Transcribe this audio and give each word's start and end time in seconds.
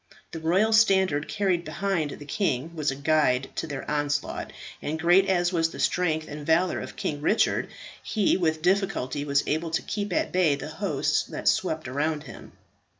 The 0.31 0.39
royal 0.39 0.73
standard 0.73 1.27
carried 1.27 1.63
behind 1.63 2.09
the 2.09 2.25
king 2.25 2.75
was 2.75 2.89
a 2.89 2.95
guide 2.95 3.51
to 3.57 3.67
their 3.67 3.87
onslaught, 3.87 4.51
and 4.81 4.99
great 4.99 5.29
as 5.29 5.53
was 5.53 5.69
the 5.69 5.79
strength 5.79 6.27
and 6.27 6.43
valour 6.43 6.79
of 6.79 6.95
King 6.95 7.21
Richard, 7.21 7.67
he 8.01 8.35
with 8.35 8.63
difficulty 8.63 9.23
was 9.23 9.43
able 9.45 9.69
to 9.69 9.83
keep 9.83 10.11
at 10.11 10.31
bay 10.31 10.55
the 10.55 10.69
hosts 10.69 11.21
that 11.25 11.47
swept 11.47 11.87
around 11.87 12.23
him. 12.23 12.53